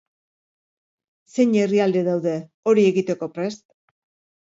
[1.35, 2.35] Zein herrialde daude
[2.73, 3.67] hori egiteko prest?